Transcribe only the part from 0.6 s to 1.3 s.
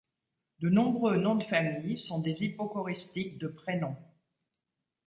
De nombreux